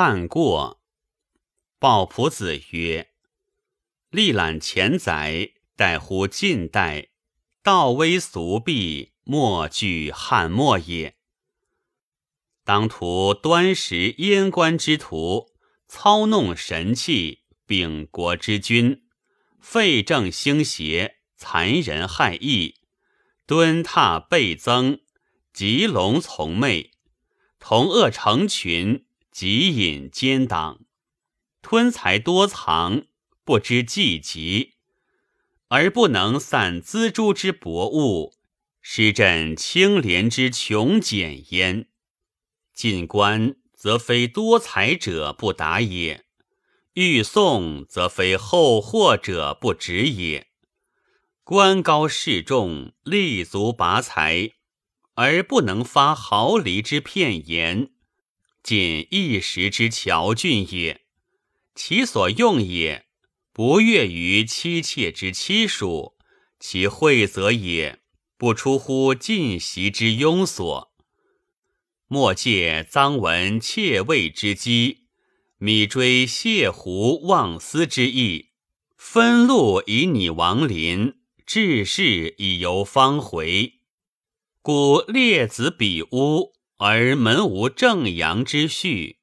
[0.00, 0.80] 汉过。
[1.80, 3.10] 鲍仆子曰
[4.10, 7.08] ：“历览前载，待乎近代，
[7.64, 11.16] 道微俗弊，莫惧汉末也。
[12.62, 15.50] 当图端实阉官之徒，
[15.88, 19.02] 操弄神器，秉国之君，
[19.60, 22.76] 废政兴邪，残人害义，
[23.46, 25.00] 蹲踏倍增，
[25.52, 26.92] 吉龙从媚。”
[27.58, 29.04] 同恶成群，
[29.40, 30.80] 极隐奸党，
[31.62, 33.06] 吞财多藏，
[33.44, 34.74] 不知计极，
[35.68, 38.34] 而不能散锱铢之薄物，
[38.80, 41.86] 施朕清廉之穷俭焉。
[42.74, 46.24] 进官则非多财者不达也，
[46.94, 50.48] 欲送则非厚货者不值也。
[51.44, 54.54] 官高势重，立足拔财。
[55.14, 57.92] 而不能发毫厘之片言，
[58.68, 61.00] 仅一时之巧俊也。
[61.74, 63.06] 其所用也，
[63.54, 66.18] 不越于妻妾之妻属；
[66.60, 68.00] 其惠则也，
[68.36, 70.92] 不出乎尽席之庸所。
[72.08, 75.04] 莫借臧文窃位之机，
[75.56, 78.50] 米追谢胡忘私之意，
[78.98, 81.14] 分禄以拟亡邻，
[81.46, 83.80] 治世以游方回。
[84.60, 89.16] 故列子比屋，而门无正阳之序；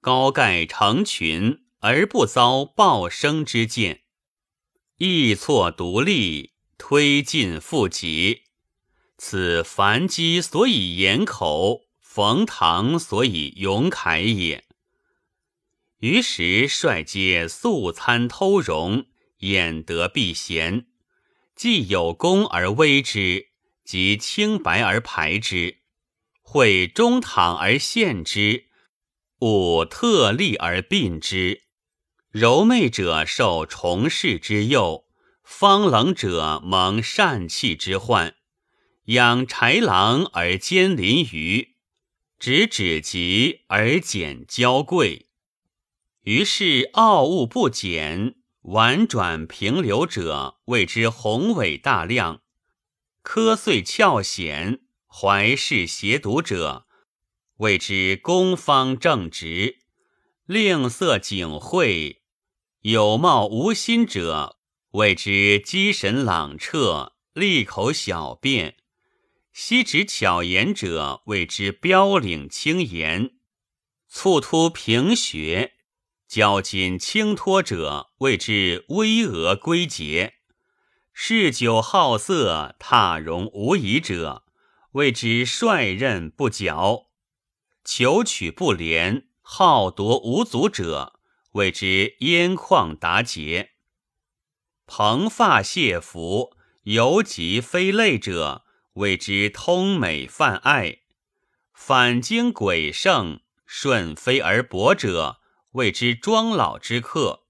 [0.00, 4.02] 高盖成群，而不遭暴生之见。
[4.98, 8.42] 易错独立，推进复己。
[9.18, 14.64] 此樊姬所以严口，冯唐所以勇凯也。
[15.98, 19.06] 于时率皆素餐偷容，
[19.38, 20.86] 掩得避嫌，
[21.56, 23.48] 既有功而威之。
[23.84, 25.81] 即清白而排之，
[26.52, 28.66] 会中堂而献之，
[29.38, 31.62] 吾特立而并之。
[32.30, 35.06] 柔媚者受崇事之诱，
[35.42, 38.34] 方冷者蒙善气之患。
[39.04, 41.76] 养豺狼而兼鳞鱼，
[42.38, 45.28] 执止疾而减娇贵。
[46.24, 48.34] 于是傲物不减，
[48.64, 52.42] 婉转平流者谓之宏伟大量。
[53.24, 54.80] 苛碎翘显，
[55.14, 56.86] 怀世邪毒者，
[57.58, 59.76] 谓之公方正直；
[60.46, 62.22] 吝啬警惠，
[62.80, 64.56] 有貌无心者，
[64.92, 68.76] 谓之机神朗彻；利口小辩，
[69.52, 73.32] 悉指巧言者，谓之标领轻言；
[74.08, 75.74] 促突平学，
[76.26, 80.36] 交襟轻脱者，谓之巍峨归节。
[81.12, 84.44] 嗜酒好色、踏荣无仪者，
[84.92, 87.08] 谓之率任不矫；
[87.84, 91.18] 求取不廉、好夺无足者，
[91.52, 93.70] 谓之烟旷达节；
[94.86, 98.64] 蓬发谢服、犹及非类者，
[98.94, 101.00] 谓之通美泛爱；
[101.72, 105.40] 反经诡圣、顺非而薄者，
[105.72, 107.44] 谓之庄老之客；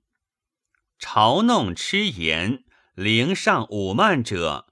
[0.98, 2.64] 嘲弄痴言。
[2.94, 4.66] 凌上五慢者，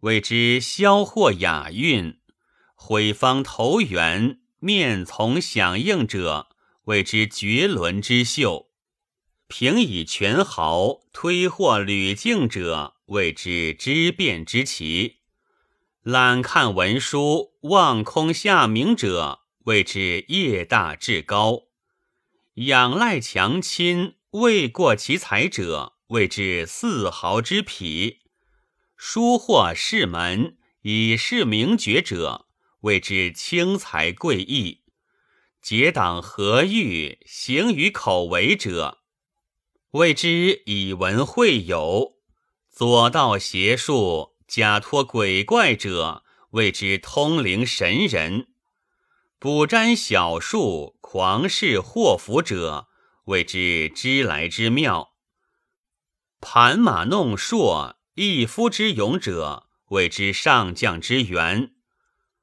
[0.00, 2.18] 谓之萧或雅韵；
[2.74, 6.48] 毁方投缘，面从响应者，
[6.84, 8.68] 谓之绝伦之秀；
[9.48, 15.16] 平以权豪，推或屡敬者，谓之知变之奇；
[16.02, 21.68] 懒看文书，望空下明者，谓之业大志高；
[22.54, 25.94] 仰赖强亲，未过其才者。
[26.08, 28.20] 谓之四豪之匹，
[29.00, 32.46] 书获士门以示名爵者，
[32.80, 34.82] 谓之轻才贵义；
[35.62, 38.98] 结党合欲行于口为者，
[39.92, 42.16] 谓之以文会友；
[42.68, 48.48] 左道邪术假托鬼怪者，谓之通灵神人；
[49.38, 52.88] 卜占小术狂视祸福者，
[53.26, 55.12] 谓之知来之妙。
[56.40, 61.70] 盘马弄槊，一夫之勇者，谓之上将之源；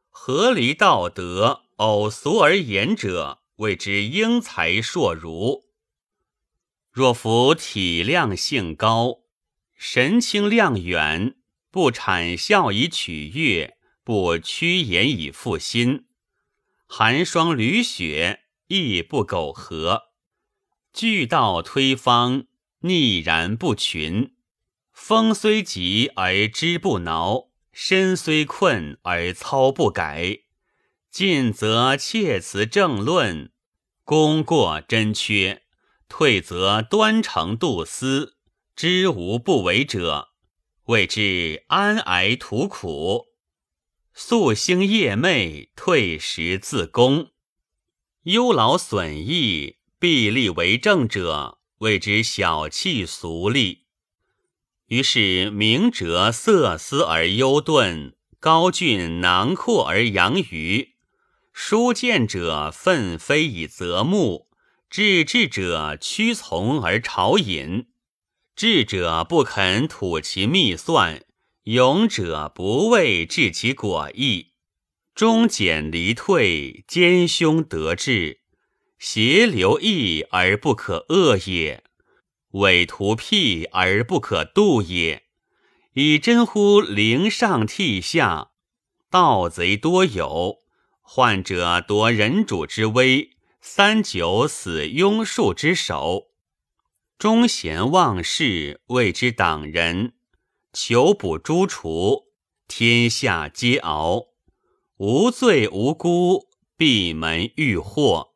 [0.08, 5.66] 合离道德，偶俗而言者，谓之英才硕儒。
[6.94, 9.24] 若夫体量性高，
[9.76, 11.36] 神清量远，
[11.70, 13.76] 不谄笑以取悦，
[14.06, 16.06] 不屈言以负心，
[16.86, 20.04] 寒霜履雪亦不苟合，
[20.94, 22.48] 俱道推方。
[22.80, 24.35] 逆然不群，
[24.96, 30.40] 风虽急而枝不挠，身虽困而操不改。
[31.12, 33.52] 进则切辞正论，
[34.06, 35.64] 功过真缺，
[36.08, 38.38] 退则端诚度思，
[38.74, 40.30] 知无不为者，
[40.86, 43.26] 谓之安癌图苦。
[44.16, 47.32] 夙兴夜寐，退时自宫，
[48.24, 53.85] 忧劳损益，必立为政者，谓之小气俗利。
[54.88, 60.94] 于是明哲色思而忧钝，高峻囊括而扬于。
[61.52, 64.48] 书见者奋飞以择木，
[64.90, 67.88] 智智者屈从而朝引。
[68.56, 71.24] 智者不肯吐其秘算，
[71.64, 74.52] 勇者不畏治其果意。
[75.16, 78.42] 忠简离退，奸凶得志，
[79.00, 81.84] 邪流溢而不可遏也，
[82.56, 85.24] 伪图辟而不可度也。
[85.94, 88.52] 以真乎灵上替下，
[89.10, 90.58] 盗贼多有。
[91.02, 93.32] 患者夺人主之威，
[93.62, 96.28] 三九死庸术之首。
[97.18, 100.14] 忠贤忘事，谓之党人。
[100.74, 102.26] 求捕诛除，
[102.68, 104.28] 天下皆熬。
[104.98, 108.32] 无罪无辜，闭门遇祸。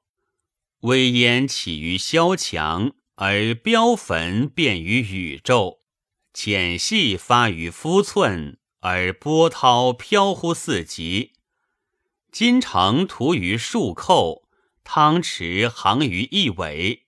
[0.81, 5.81] 威焉起于萧墙，而标坟遍于宇宙。
[6.33, 11.33] 浅细发于肤寸，而波涛飘忽四极。
[12.31, 14.48] 金城涂于树寇，
[14.86, 17.07] 汤池行于一尾。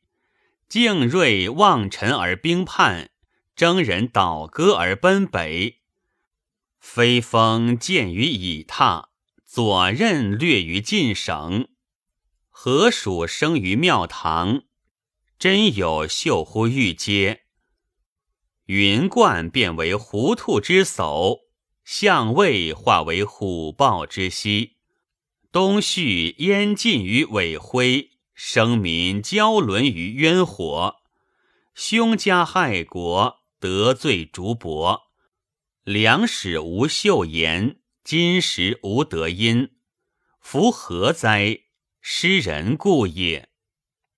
[0.68, 3.12] 敬锐望尘而兵叛，
[3.56, 5.80] 征人倒戈而奔北。
[6.78, 9.06] 飞风见于以榻，
[9.46, 9.64] 左
[9.94, 11.70] 衽略于晋省。
[12.50, 14.64] 河鼠生于庙堂，
[15.42, 17.46] 真有秀乎玉阶。
[18.66, 21.40] 云冠变为狐兔之叟，
[21.84, 24.78] 象位化为虎豹之息。
[25.52, 30.98] 东旭燕尽于尾灰，生民交沦于渊火。
[31.74, 35.06] 凶家害国，得罪竹帛。
[35.84, 39.72] 良史无秀言，金石无德音。
[40.40, 41.62] 夫何哉？
[42.00, 43.51] 诗人故也。